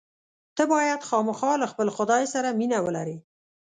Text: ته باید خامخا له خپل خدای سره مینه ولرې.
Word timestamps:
ته 0.55 0.63
باید 0.73 1.05
خامخا 1.09 1.51
له 1.61 1.67
خپل 1.71 1.87
خدای 1.97 2.23
سره 2.33 2.49
مینه 2.59 2.77
ولرې. 2.85 3.17